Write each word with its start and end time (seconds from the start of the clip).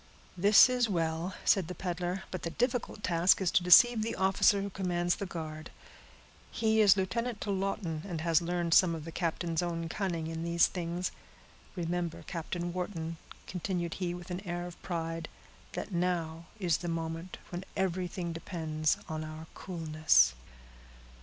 "This 0.35 0.67
is 0.67 0.89
well," 0.89 1.35
said 1.45 1.67
the 1.67 1.75
peddler; 1.75 2.23
"but 2.31 2.41
the 2.41 2.49
difficult 2.49 3.03
task 3.03 3.39
is 3.39 3.51
to 3.51 3.61
deceive 3.63 4.01
the 4.01 4.15
officer 4.15 4.59
who 4.59 4.71
commands 4.71 5.17
the 5.17 5.27
guard—he 5.27 6.81
is 6.81 6.97
lieutenant 6.97 7.39
to 7.41 7.51
Lawton, 7.51 8.01
and 8.07 8.19
has 8.21 8.41
learned 8.41 8.73
some 8.73 8.95
of 8.95 9.05
the 9.05 9.11
captain's 9.11 9.61
own 9.61 9.87
cunning 9.89 10.25
in 10.25 10.43
these 10.43 10.65
things. 10.65 11.11
Remember, 11.75 12.23
Captain 12.23 12.73
Wharton," 12.73 13.17
continued 13.45 13.93
he 13.93 14.15
with 14.15 14.31
an 14.31 14.39
air 14.39 14.65
of 14.65 14.81
pride, 14.81 15.29
"that 15.73 15.91
now 15.91 16.47
is 16.57 16.77
the 16.77 16.87
moment 16.87 17.37
when 17.51 17.63
everything 17.77 18.33
depends 18.33 18.97
on 19.07 19.23
our 19.23 19.45
coolness." 19.53 20.33